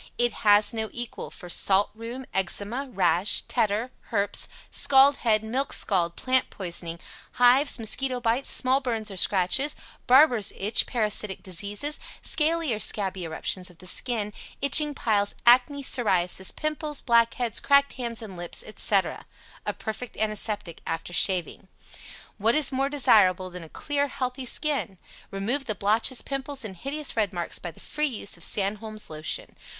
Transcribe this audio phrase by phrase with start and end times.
[0.17, 6.15] IT HAS NO EQUAL for Salt rheum, Eczema, Rash, Tetter (Herps), Scald head, Milk scald,
[6.15, 6.99] Plant poisoning,
[7.33, 9.75] Hives, Mosquito bites, Small burns or scratches,
[10.07, 16.49] Barbers' Itch, Parasitic diseases, Scaly or scabby eruptions of the skin, Itching piles, Acne, Psoriasis,
[16.55, 19.27] Pimples, Blackheads, Cracked hands and lips, etc.
[19.67, 21.67] A perfect antiseptic after shaving.
[22.39, 24.97] WHAT IS MORE DESIRABLE THAN A CLEAR, HEALTHY SKIN?
[25.29, 29.55] Remove the blotches, Pimples and hideous red marks by the free use of SANDHOLM'S LOTION.